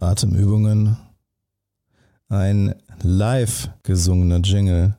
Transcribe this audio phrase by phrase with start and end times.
[0.00, 0.96] Atemübungen,
[2.28, 4.96] ein live gesungener Jingle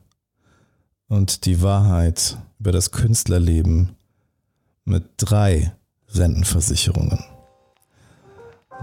[1.08, 3.96] und die Wahrheit über das Künstlerleben
[4.84, 5.72] mit drei
[6.14, 7.24] Rentenversicherungen.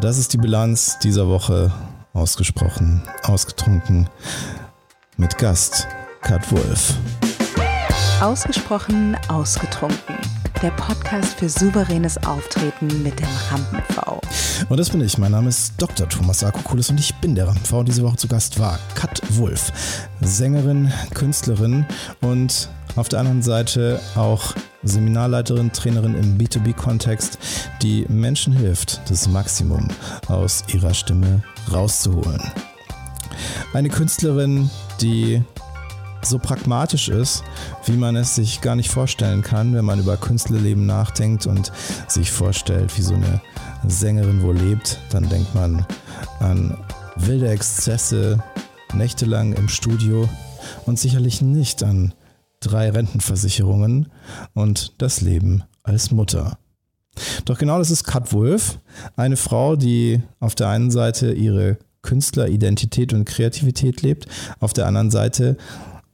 [0.01, 1.71] Das ist die Bilanz dieser Woche,
[2.13, 4.10] ausgesprochen, ausgetrunken,
[5.18, 5.88] mit Gast
[6.22, 6.96] Kat Wolf.
[8.22, 14.21] Ausgesprochen, ausgetrunken der Podcast für souveränes Auftreten mit dem Rampen-V.
[14.69, 15.17] Und das bin ich.
[15.19, 16.09] Mein Name ist Dr.
[16.09, 17.84] Thomas Akokulis und ich bin der Rampen-V.
[17.84, 19.71] Diese Woche zu Gast war Kat Wolf,
[20.21, 21.85] Sängerin, Künstlerin
[22.21, 27.38] und auf der anderen Seite auch Seminarleiterin, Trainerin im B2B-Kontext,
[27.83, 29.89] die Menschen hilft, das Maximum
[30.27, 32.41] aus ihrer Stimme rauszuholen.
[33.73, 34.71] Eine Künstlerin,
[35.02, 35.44] die
[36.21, 37.44] so pragmatisch ist,
[37.85, 41.71] wie man es sich gar nicht vorstellen kann, wenn man über Künstlerleben nachdenkt und
[42.08, 43.41] sich vorstellt, wie so eine
[43.88, 45.85] Sängerin wohl lebt, dann denkt man
[46.39, 46.77] an
[47.16, 48.44] wilde Exzesse,
[48.94, 50.28] nächtelang im Studio
[50.86, 52.14] und sicherlich nicht an
[52.59, 54.11] drei Rentenversicherungen
[54.53, 56.58] und das Leben als Mutter.
[57.45, 58.80] Doch genau das ist Kat Wolf,
[59.16, 64.28] eine Frau, die auf der einen Seite ihre Künstleridentität und Kreativität lebt,
[64.59, 65.58] auf der anderen Seite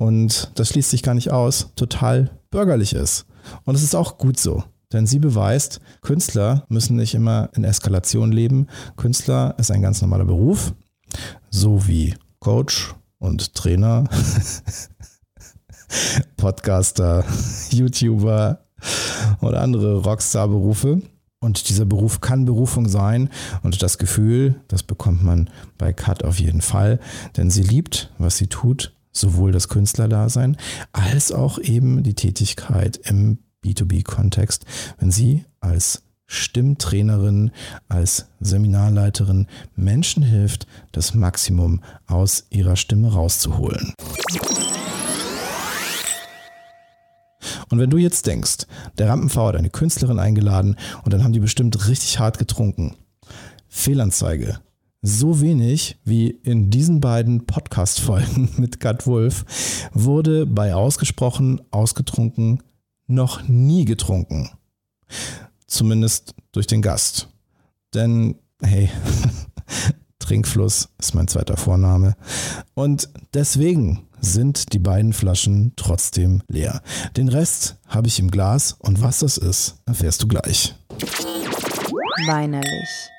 [0.04, 3.26] und das schließt sich gar nicht aus, total bürgerlich ist.
[3.64, 4.62] Und es ist auch gut so.
[4.92, 8.68] Denn sie beweist, Künstler müssen nicht immer in Eskalation leben.
[8.98, 10.74] Künstler ist ein ganz normaler Beruf,
[11.50, 14.04] so wie Coach und Trainer,
[16.36, 17.24] Podcaster,
[17.70, 18.60] YouTuber
[19.40, 21.02] oder andere Rockstar-Berufe.
[21.40, 23.30] Und dieser Beruf kann Berufung sein.
[23.62, 27.00] Und das Gefühl, das bekommt man bei Kat auf jeden Fall.
[27.38, 30.58] Denn sie liebt, was sie tut sowohl das Künstlerdasein
[30.92, 34.66] als auch eben die Tätigkeit im B2B-Kontext,
[34.98, 37.52] wenn Sie als Stimmtrainerin,
[37.88, 43.94] als Seminarleiterin Menschen hilft, das Maximum aus ihrer Stimme rauszuholen.
[47.70, 48.68] Und wenn du jetzt denkst,
[48.98, 52.96] der Rampenv hat eine Künstlerin eingeladen und dann haben die bestimmt richtig hart getrunken.
[53.68, 54.60] Fehlanzeige
[55.04, 59.46] so wenig wie in diesen beiden Podcast-Folgen mit Kat Wolf
[59.94, 62.64] wurde bei ausgesprochen ausgetrunken
[63.08, 64.50] noch nie getrunken.
[65.68, 67.28] Zumindest durch den Gast.
[67.94, 68.90] Denn, hey,
[70.20, 72.16] Trinkfluss ist mein zweiter Vorname.
[72.74, 76.82] Und deswegen sind die beiden Flaschen trotzdem leer.
[77.18, 80.76] Den Rest habe ich im Glas und was das ist, erfährst du gleich.
[82.26, 83.13] Weinerlich.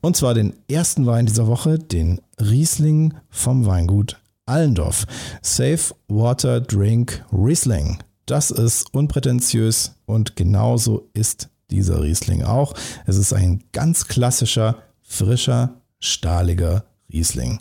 [0.00, 5.06] Und zwar den ersten Wein dieser Woche, den Riesling vom Weingut Allendorf.
[5.42, 7.98] Safe Water Drink Riesling.
[8.26, 12.74] Das ist unprätentiös und genauso ist dieser Riesling auch.
[13.06, 17.60] Es ist ein ganz klassischer, frischer, stahliger Riesling.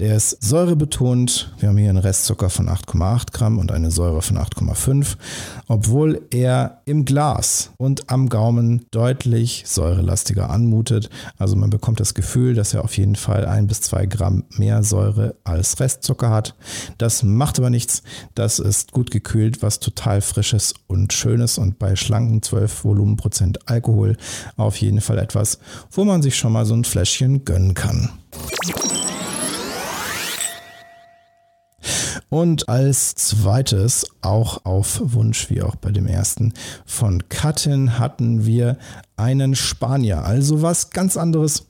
[0.00, 1.52] Der ist säurebetont.
[1.58, 5.18] Wir haben hier einen Restzucker von 8,8 Gramm und eine Säure von 8,5,
[5.68, 11.10] obwohl er im Glas und am Gaumen deutlich säurelastiger anmutet.
[11.36, 14.82] Also man bekommt das Gefühl, dass er auf jeden Fall ein bis zwei Gramm mehr
[14.82, 16.54] Säure als Restzucker hat.
[16.96, 18.02] Das macht aber nichts.
[18.34, 24.16] Das ist gut gekühlt, was total frisches und schönes und bei schlanken 12 Volumenprozent Alkohol
[24.56, 25.58] auf jeden Fall etwas,
[25.90, 28.08] wo man sich schon mal so ein Fläschchen gönnen kann.
[32.30, 36.54] Und als zweites, auch auf Wunsch wie auch bei dem ersten
[36.86, 38.78] von Kattin, hatten wir
[39.16, 40.24] einen Spanier.
[40.24, 41.66] Also was ganz anderes.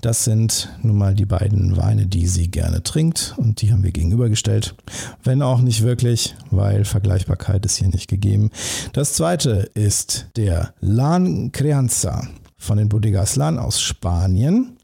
[0.00, 3.92] Das sind nun mal die beiden Weine, die sie gerne trinkt und die haben wir
[3.92, 4.74] gegenübergestellt.
[5.22, 8.50] Wenn auch nicht wirklich, weil Vergleichbarkeit ist hier nicht gegeben.
[8.94, 12.26] Das zweite ist der Lan Crianza
[12.56, 14.76] von den Bodegas Lan aus Spanien.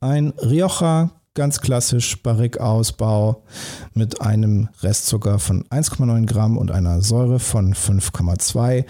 [0.00, 3.44] Ein Rioja ganz klassisch Barrique-Ausbau
[3.94, 8.84] mit einem Restzucker von 1,9 Gramm und einer Säure von 5,2.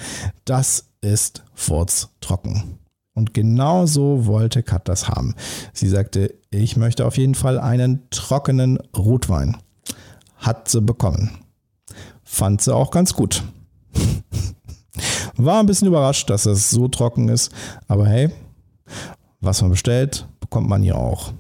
[0.47, 2.79] Das ist furztrocken.
[3.13, 5.35] Und genau so wollte Kat das haben.
[5.75, 9.59] Sie sagte, ich möchte auf jeden Fall einen trockenen Rotwein.
[10.39, 11.31] Hat sie bekommen.
[12.25, 13.45] Fand sie auch ganz gut.
[15.37, 17.53] War ein bisschen überrascht, dass es so trocken ist.
[17.89, 18.31] Aber hey,
[19.43, 21.35] was man bestellt, bekommt man hier auch.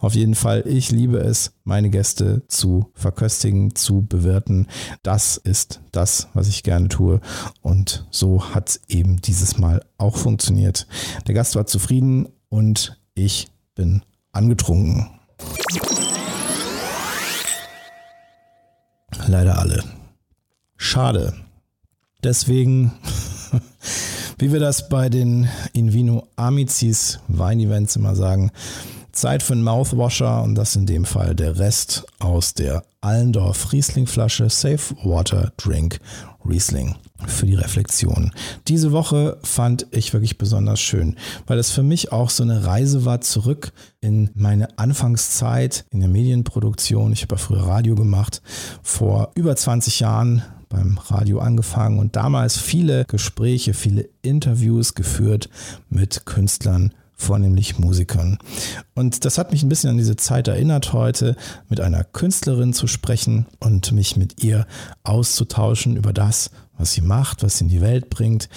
[0.00, 4.66] Auf jeden Fall, ich liebe es, meine Gäste zu verköstigen, zu bewerten.
[5.02, 7.20] Das ist das, was ich gerne tue.
[7.60, 10.86] Und so hat es eben dieses Mal auch funktioniert.
[11.26, 14.02] Der Gast war zufrieden und ich bin
[14.32, 15.08] angetrunken.
[19.26, 19.84] Leider alle.
[20.76, 21.34] Schade.
[22.24, 22.92] Deswegen,
[24.38, 28.50] wie wir das bei den Invino Amicis Wein-Events immer sagen,
[29.12, 34.48] Zeit für einen Mouthwasher und das in dem Fall der Rest aus der Allendorf Riesling-Flasche
[34.48, 36.00] Safe Water Drink
[36.44, 38.32] Riesling für die Reflexion.
[38.68, 41.16] Diese Woche fand ich wirklich besonders schön,
[41.46, 46.08] weil es für mich auch so eine Reise war zurück in meine Anfangszeit in der
[46.08, 47.12] Medienproduktion.
[47.12, 48.42] Ich habe ja früher Radio gemacht,
[48.82, 55.50] vor über 20 Jahren beim Radio angefangen und damals viele Gespräche, viele Interviews geführt
[55.90, 58.38] mit Künstlern vornehmlich Musikern.
[58.94, 61.36] Und das hat mich ein bisschen an diese Zeit erinnert, heute
[61.68, 64.66] mit einer Künstlerin zu sprechen und mich mit ihr
[65.04, 68.48] auszutauschen über das, was sie macht, was sie in die Welt bringt.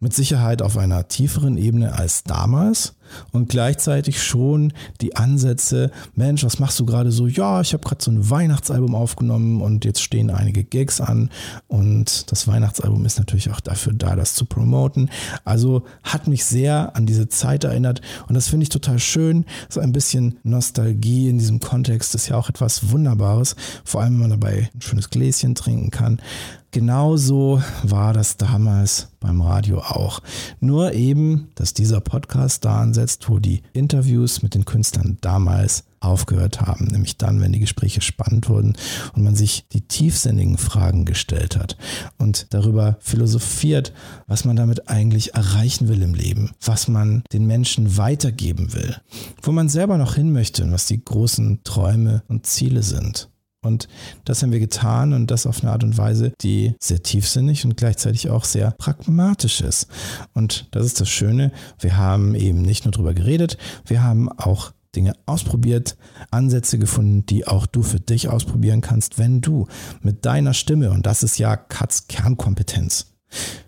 [0.00, 2.94] Mit Sicherheit auf einer tieferen Ebene als damals
[3.32, 7.26] und gleichzeitig schon die Ansätze, Mensch, was machst du gerade so?
[7.26, 11.30] Ja, ich habe gerade so ein Weihnachtsalbum aufgenommen und jetzt stehen einige Gigs an
[11.66, 15.10] und das Weihnachtsalbum ist natürlich auch dafür da, das zu promoten.
[15.44, 19.44] Also hat mich sehr an diese Zeit erinnert und das finde ich total schön.
[19.68, 24.28] So ein bisschen Nostalgie in diesem Kontext ist ja auch etwas Wunderbares, vor allem wenn
[24.28, 26.20] man dabei ein schönes Gläschen trinken kann.
[26.70, 30.20] Genauso war das damals beim Radio auch.
[30.60, 36.60] Nur eben, dass dieser Podcast da ansetzt, wo die Interviews mit den Künstlern damals aufgehört
[36.60, 38.76] haben, nämlich dann, wenn die Gespräche spannend wurden
[39.14, 41.76] und man sich die tiefsinnigen Fragen gestellt hat
[42.18, 43.92] und darüber philosophiert,
[44.26, 48.96] was man damit eigentlich erreichen will im Leben, was man den Menschen weitergeben will,
[49.42, 53.30] wo man selber noch hin möchte und was die großen Träume und Ziele sind.
[53.62, 53.88] Und
[54.24, 57.76] das haben wir getan und das auf eine Art und Weise, die sehr tiefsinnig und
[57.76, 59.88] gleichzeitig auch sehr pragmatisch ist.
[60.32, 61.52] Und das ist das Schöne.
[61.80, 65.96] Wir haben eben nicht nur darüber geredet, wir haben auch Dinge ausprobiert,
[66.30, 69.66] Ansätze gefunden, die auch du für dich ausprobieren kannst, wenn du
[70.00, 73.06] mit deiner Stimme, und das ist ja Katz Kernkompetenz,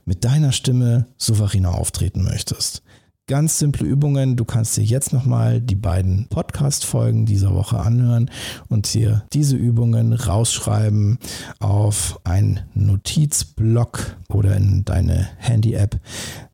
[0.05, 2.83] mit deiner Stimme souveräner auftreten möchtest.
[3.31, 4.35] Ganz simple Übungen.
[4.35, 8.29] Du kannst dir jetzt nochmal die beiden Podcast-Folgen dieser Woche anhören
[8.69, 11.17] und dir diese Übungen rausschreiben
[11.61, 16.01] auf ein Notizblock oder in deine Handy-App.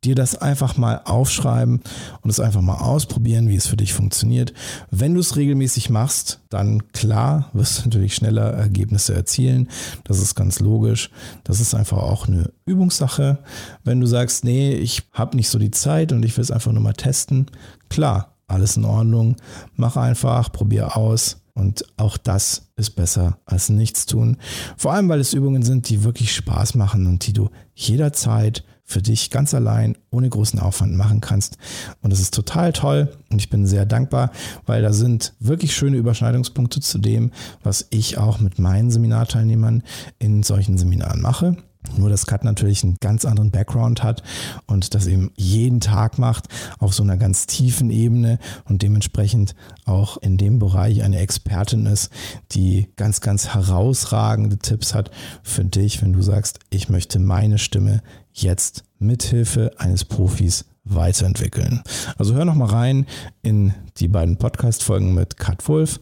[0.03, 1.81] Dir das einfach mal aufschreiben
[2.21, 4.53] und es einfach mal ausprobieren, wie es für dich funktioniert.
[4.91, 9.69] Wenn du es regelmäßig machst, dann klar, wirst du natürlich schneller Ergebnisse erzielen.
[10.03, 11.09] Das ist ganz logisch.
[11.43, 13.39] Das ist einfach auch eine Übungssache.
[13.83, 16.71] Wenn du sagst, nee, ich habe nicht so die Zeit und ich will es einfach
[16.71, 17.47] nur mal testen,
[17.89, 19.35] klar, alles in Ordnung.
[19.75, 21.37] Mach einfach, probier aus.
[21.57, 24.37] Und auch das ist besser als nichts tun.
[24.77, 29.01] Vor allem, weil es Übungen sind, die wirklich Spaß machen und die du jederzeit für
[29.01, 31.57] dich ganz allein ohne großen Aufwand machen kannst.
[32.03, 34.31] Und das ist total toll und ich bin sehr dankbar,
[34.67, 37.31] weil da sind wirklich schöne Überschneidungspunkte zu dem,
[37.63, 39.81] was ich auch mit meinen Seminarteilnehmern
[40.19, 41.57] in solchen Seminaren mache.
[41.97, 44.23] Nur, dass Kat natürlich einen ganz anderen Background hat
[44.65, 46.47] und das eben jeden Tag macht
[46.79, 49.55] auf so einer ganz tiefen Ebene und dementsprechend
[49.85, 52.11] auch in dem Bereich eine Expertin ist,
[52.51, 55.11] die ganz, ganz herausragende Tipps hat
[55.43, 58.01] für dich, wenn du sagst, ich möchte meine Stimme
[58.33, 61.81] jetzt mithilfe eines Profis weiterentwickeln.
[62.17, 63.05] Also hör noch mal rein
[63.41, 65.99] in die beiden Podcast-Folgen mit Kat Wolf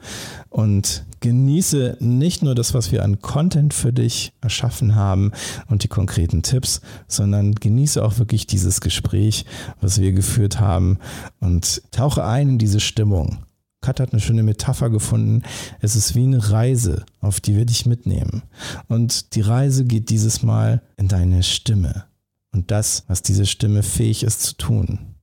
[0.50, 5.32] und genieße nicht nur das, was wir an Content für dich erschaffen haben
[5.68, 9.46] und die konkreten Tipps, sondern genieße auch wirklich dieses Gespräch,
[9.82, 11.00] was wir geführt haben
[11.40, 13.40] und tauche ein in diese Stimmung.
[13.82, 15.44] Kat hat eine schöne Metapher gefunden.
[15.80, 18.42] Es ist wie eine Reise, auf die wir dich mitnehmen.
[18.88, 22.06] Und die Reise geht dieses Mal in deine Stimme
[22.56, 25.16] und das, was diese Stimme fähig ist zu tun.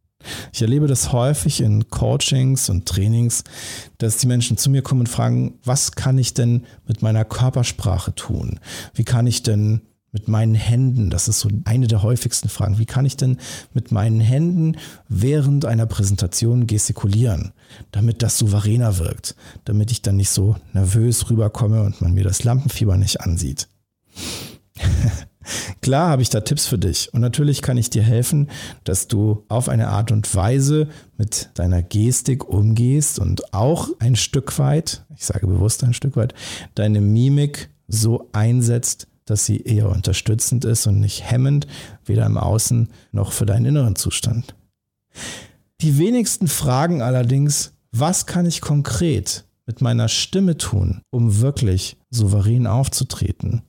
[0.52, 3.42] Ich erlebe das häufig in Coachings und Trainings,
[3.98, 8.14] dass die Menschen zu mir kommen und fragen, was kann ich denn mit meiner Körpersprache
[8.14, 8.60] tun?
[8.94, 9.80] Wie kann ich denn
[10.12, 13.38] mit meinen Händen, das ist so eine der häufigsten Fragen, wie kann ich denn
[13.72, 14.76] mit meinen Händen
[15.08, 17.52] während einer Präsentation gestikulieren,
[17.92, 19.34] damit das souveräner wirkt,
[19.64, 23.68] damit ich dann nicht so nervös rüberkomme und man mir das Lampenfieber nicht ansieht.
[25.80, 28.48] Klar habe ich da Tipps für dich und natürlich kann ich dir helfen,
[28.84, 34.58] dass du auf eine Art und Weise mit deiner Gestik umgehst und auch ein Stück
[34.58, 36.34] weit, ich sage bewusst ein Stück weit,
[36.74, 41.66] deine Mimik so einsetzt, dass sie eher unterstützend ist und nicht hemmend,
[42.04, 44.54] weder im Außen noch für deinen inneren Zustand.
[45.80, 52.66] Die wenigsten fragen allerdings, was kann ich konkret mit meiner Stimme tun, um wirklich souverän
[52.66, 53.62] aufzutreten?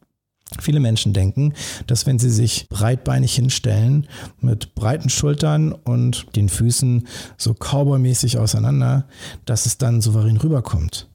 [0.62, 1.54] Viele Menschen denken,
[1.88, 4.08] dass wenn sie sich breitbeinig hinstellen,
[4.40, 7.08] mit breiten Schultern und den Füßen
[7.38, 9.08] so cowboymäßig auseinander,
[9.46, 11.10] dass es dann souverän rüberkommt.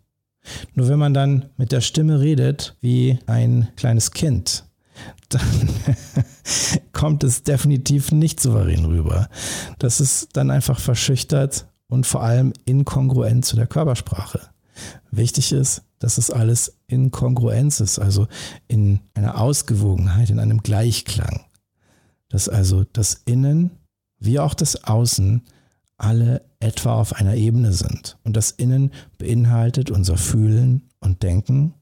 [0.75, 4.65] Nur wenn man dann mit der Stimme redet wie ein kleines Kind,
[5.29, 5.69] dann
[6.93, 9.29] kommt es definitiv nicht souverän rüber.
[9.79, 14.41] Das ist dann einfach verschüchtert und vor allem inkongruent zu der Körpersprache.
[15.11, 18.27] Wichtig ist, dass es alles in Kongruenz ist, also
[18.67, 21.45] in einer Ausgewogenheit, in einem Gleichklang.
[22.29, 23.71] Dass also das Innen
[24.19, 25.43] wie auch das Außen
[25.97, 28.19] alle etwa auf einer Ebene sind.
[28.25, 31.75] Und das Innen beinhaltet unser Fühlen und Denken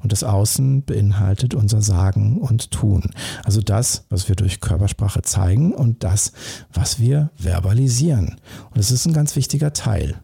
[0.00, 3.02] und das Außen beinhaltet unser Sagen und Tun.
[3.44, 6.32] Also das, was wir durch Körpersprache zeigen und das,
[6.72, 8.36] was wir verbalisieren.
[8.70, 10.20] Und das ist ein ganz wichtiger Teil.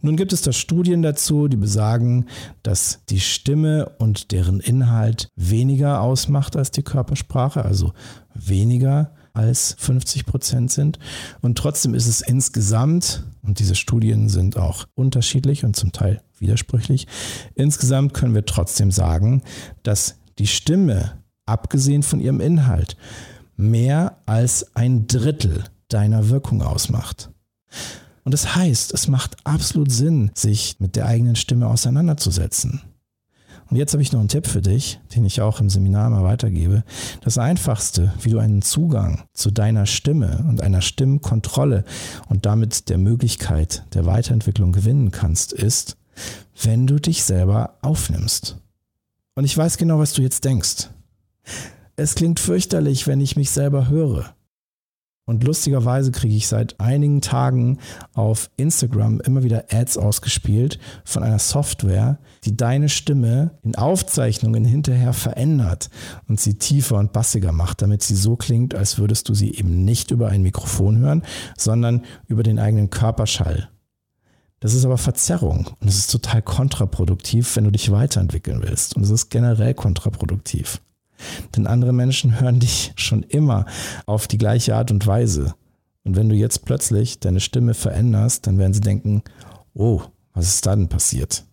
[0.00, 2.26] Nun gibt es da Studien dazu, die besagen,
[2.62, 7.92] dass die Stimme und deren Inhalt weniger ausmacht als die Körpersprache, also
[8.34, 10.98] weniger als 50 Prozent sind.
[11.40, 17.06] Und trotzdem ist es insgesamt, und diese Studien sind auch unterschiedlich und zum Teil widersprüchlich,
[17.54, 19.42] insgesamt können wir trotzdem sagen,
[19.82, 22.96] dass die Stimme, abgesehen von ihrem Inhalt,
[23.56, 27.30] mehr als ein Drittel deiner Wirkung ausmacht.
[28.24, 32.82] Und das heißt, es macht absolut Sinn, sich mit der eigenen Stimme auseinanderzusetzen.
[33.72, 36.24] Und jetzt habe ich noch einen Tipp für dich, den ich auch im Seminar mal
[36.24, 36.84] weitergebe.
[37.22, 41.84] Das Einfachste, wie du einen Zugang zu deiner Stimme und einer Stimmkontrolle
[42.28, 45.96] und damit der Möglichkeit der Weiterentwicklung gewinnen kannst, ist,
[46.62, 48.58] wenn du dich selber aufnimmst.
[49.34, 50.90] Und ich weiß genau, was du jetzt denkst.
[51.96, 54.34] Es klingt fürchterlich, wenn ich mich selber höre.
[55.24, 57.78] Und lustigerweise kriege ich seit einigen Tagen
[58.12, 65.12] auf Instagram immer wieder Ads ausgespielt von einer Software, die deine Stimme in Aufzeichnungen hinterher
[65.12, 65.90] verändert
[66.26, 69.84] und sie tiefer und bassiger macht, damit sie so klingt, als würdest du sie eben
[69.84, 71.22] nicht über ein Mikrofon hören,
[71.56, 73.68] sondern über den eigenen Körperschall.
[74.58, 78.96] Das ist aber Verzerrung und es ist total kontraproduktiv, wenn du dich weiterentwickeln willst.
[78.96, 80.80] Und es ist generell kontraproduktiv.
[81.56, 83.66] Denn andere Menschen hören dich schon immer
[84.06, 85.54] auf die gleiche Art und Weise.
[86.04, 89.22] Und wenn du jetzt plötzlich deine Stimme veränderst, dann werden sie denken,
[89.74, 90.02] oh,
[90.34, 91.44] was ist da denn passiert?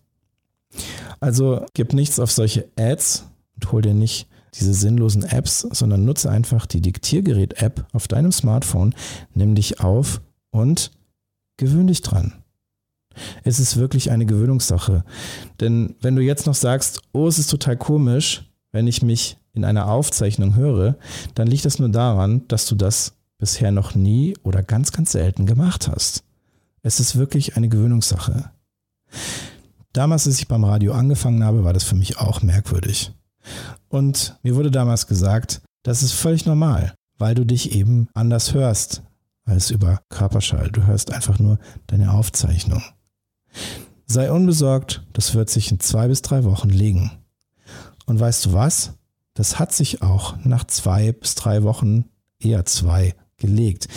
[1.20, 6.30] Also gib nichts auf solche Ads und hol dir nicht diese sinnlosen Apps, sondern nutze
[6.30, 8.94] einfach die Diktiergerät-App auf deinem Smartphone,
[9.34, 10.90] nimm dich auf und
[11.56, 12.32] gewöhn dich dran.
[13.44, 15.04] Es ist wirklich eine Gewöhnungssache.
[15.60, 19.64] Denn wenn du jetzt noch sagst, oh, es ist total komisch, wenn ich mich in
[19.64, 20.96] einer Aufzeichnung höre,
[21.34, 25.46] dann liegt es nur daran, dass du das bisher noch nie oder ganz, ganz selten
[25.46, 26.24] gemacht hast.
[26.82, 28.50] Es ist wirklich eine Gewöhnungssache.
[29.92, 33.12] Damals, als ich beim Radio angefangen habe, war das für mich auch merkwürdig.
[33.88, 39.02] Und mir wurde damals gesagt, das ist völlig normal, weil du dich eben anders hörst
[39.44, 40.70] als über Körperschall.
[40.70, 42.82] Du hörst einfach nur deine Aufzeichnung.
[44.06, 47.10] Sei unbesorgt, das wird sich in zwei bis drei Wochen legen.
[48.06, 48.94] Und weißt du was?
[49.34, 52.06] Das hat sich auch nach zwei bis drei Wochen,
[52.40, 53.88] eher zwei, gelegt.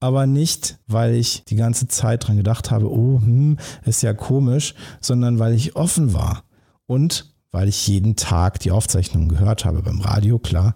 [0.00, 4.74] Aber nicht, weil ich die ganze Zeit dran gedacht habe, oh, hm, ist ja komisch,
[5.00, 6.42] sondern weil ich offen war
[6.86, 10.74] und weil ich jeden Tag die Aufzeichnungen gehört habe beim Radio, klar.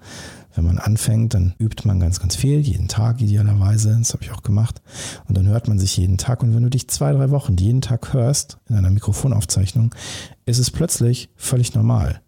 [0.54, 3.94] Wenn man anfängt, dann übt man ganz, ganz viel, jeden Tag idealerweise.
[3.98, 4.80] Das habe ich auch gemacht.
[5.28, 6.42] Und dann hört man sich jeden Tag.
[6.42, 9.94] Und wenn du dich zwei, drei Wochen jeden Tag hörst in einer Mikrofonaufzeichnung,
[10.46, 12.22] ist es plötzlich völlig normal.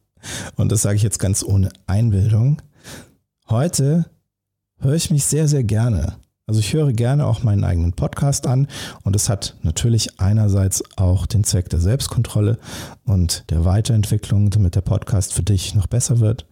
[0.56, 2.62] Und das sage ich jetzt ganz ohne Einbildung.
[3.48, 4.06] Heute
[4.80, 6.16] höre ich mich sehr, sehr gerne.
[6.48, 8.68] Also ich höre gerne auch meinen eigenen Podcast an
[9.04, 12.58] und es hat natürlich einerseits auch den Zweck der Selbstkontrolle
[13.04, 16.46] und der Weiterentwicklung, damit der Podcast für dich noch besser wird.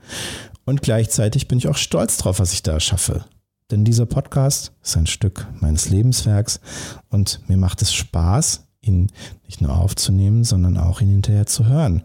[0.67, 3.25] Und gleichzeitig bin ich auch stolz drauf, was ich da schaffe.
[3.71, 6.61] Denn dieser Podcast ist ein Stück meines Lebenswerks
[7.09, 9.11] und mir macht es Spaß, ihn
[9.47, 12.03] nicht nur aufzunehmen, sondern auch ihn hinterher zu hören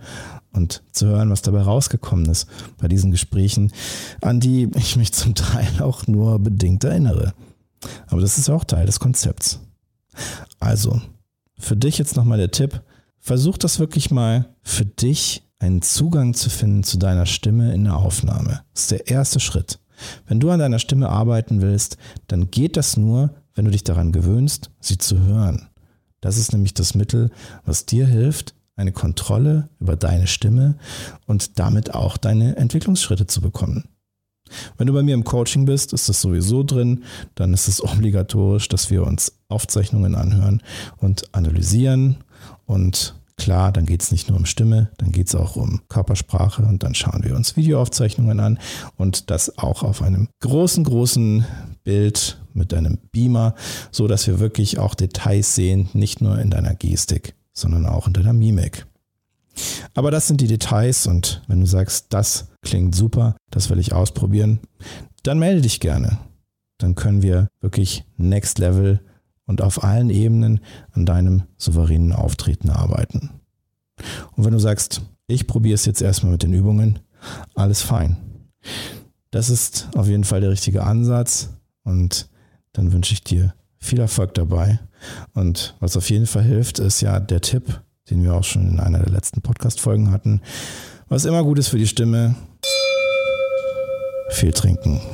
[0.53, 3.71] und zu hören, was dabei rausgekommen ist bei diesen Gesprächen,
[4.21, 7.33] an die ich mich zum Teil auch nur bedingt erinnere.
[8.07, 9.59] Aber das ist auch Teil des Konzepts.
[10.59, 11.01] Also,
[11.57, 12.81] für dich jetzt nochmal der Tipp,
[13.19, 17.95] versuch das wirklich mal für dich einen Zugang zu finden zu deiner Stimme in der
[17.95, 18.61] Aufnahme.
[18.73, 19.79] Das ist der erste Schritt.
[20.25, 24.11] Wenn du an deiner Stimme arbeiten willst, dann geht das nur, wenn du dich daran
[24.11, 25.67] gewöhnst, sie zu hören.
[26.19, 27.31] Das ist nämlich das Mittel,
[27.65, 30.75] was dir hilft, eine Kontrolle über deine Stimme
[31.27, 33.85] und damit auch deine Entwicklungsschritte zu bekommen.
[34.77, 37.03] Wenn du bei mir im Coaching bist, ist das sowieso drin.
[37.35, 40.61] Dann ist es obligatorisch, dass wir uns Aufzeichnungen anhören
[40.97, 42.17] und analysieren.
[42.65, 46.63] Und klar, dann geht es nicht nur um Stimme, dann geht es auch um Körpersprache
[46.63, 48.59] und dann schauen wir uns Videoaufzeichnungen an
[48.97, 51.45] und das auch auf einem großen, großen
[51.83, 53.55] Bild mit einem Beamer,
[53.91, 58.13] so dass wir wirklich auch Details sehen, nicht nur in deiner Gestik sondern auch in
[58.13, 58.85] deiner Mimik.
[59.93, 63.93] Aber das sind die Details und wenn du sagst, das klingt super, das will ich
[63.93, 64.59] ausprobieren,
[65.23, 66.19] dann melde dich gerne.
[66.77, 69.01] Dann können wir wirklich Next Level
[69.45, 70.61] und auf allen Ebenen
[70.93, 73.41] an deinem souveränen Auftreten arbeiten.
[74.35, 76.99] Und wenn du sagst, ich probiere es jetzt erstmal mit den Übungen,
[77.53, 78.17] alles fein.
[79.29, 81.49] Das ist auf jeden Fall der richtige Ansatz
[81.83, 82.29] und
[82.73, 84.79] dann wünsche ich dir viel Erfolg dabei.
[85.33, 88.79] Und was auf jeden Fall hilft, ist ja der Tipp, den wir auch schon in
[88.79, 90.41] einer der letzten Podcast-Folgen hatten.
[91.09, 92.35] Was immer gut ist für die Stimme,
[94.29, 95.01] viel trinken.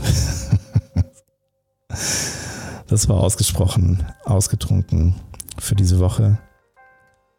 [2.90, 5.16] Das war ausgesprochen ausgetrunken
[5.60, 6.38] für diese Woche.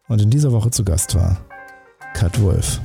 [0.06, 1.38] Und in dieser Woche zu Gast war
[2.12, 2.80] Kat Wolf.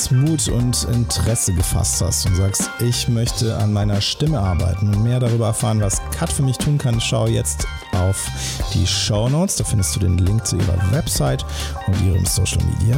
[0.00, 5.02] Jetzt Mut und Interesse gefasst hast und sagst, ich möchte an meiner Stimme arbeiten und
[5.02, 8.26] mehr darüber erfahren, was Kat für mich tun kann, schau jetzt auf
[8.72, 9.56] die Show Notes.
[9.56, 11.44] Da findest du den Link zu ihrer Website
[11.86, 12.96] und ihrem Social Media.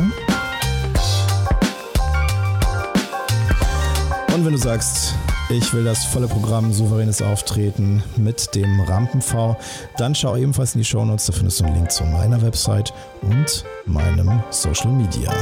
[4.32, 5.16] Und wenn du sagst,
[5.50, 9.56] ich will das volle Programm souveränes Auftreten mit dem Rampen-V,
[9.96, 11.26] dann schau ebenfalls in die Show Notes.
[11.26, 15.32] Da findest du einen Link zu meiner Website und meinem Social Media.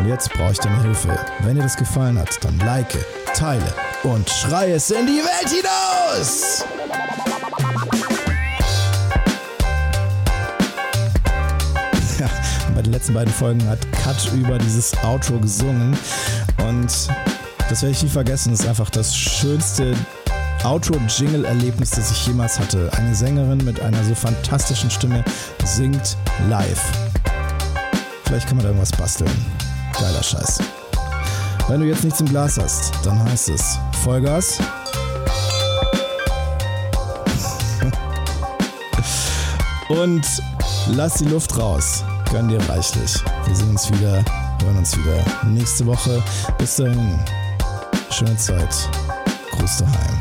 [0.00, 1.14] Und jetzt brauche ich deine Hilfe.
[1.40, 2.96] Wenn dir das gefallen hat, dann like,
[3.34, 3.62] teile
[4.02, 6.64] und schrei es in die Welt hinaus!
[12.74, 15.94] Bei den letzten beiden Folgen hat Kat über dieses Outro gesungen
[16.66, 17.08] und
[17.68, 18.52] das werde ich nie vergessen.
[18.52, 19.94] Das ist einfach das schönste
[20.64, 22.90] Outro-Jingle-Erlebnis, das ich jemals hatte.
[22.96, 25.22] Eine Sängerin mit einer so fantastischen Stimme
[25.66, 26.16] singt
[26.48, 26.90] live.
[28.24, 29.69] Vielleicht kann man da irgendwas basteln.
[30.00, 30.58] Geiler Scheiß.
[31.68, 34.58] Wenn du jetzt nichts im Glas hast, dann heißt es Vollgas.
[39.90, 40.26] Und
[40.92, 42.04] lass die Luft raus.
[42.30, 43.14] Gönn dir reichlich.
[43.44, 44.24] Wir sehen uns wieder,
[44.62, 46.22] hören uns wieder nächste Woche.
[46.58, 47.18] Bis dahin.
[48.10, 48.88] Schöne Zeit.
[49.52, 50.19] Gruß daheim.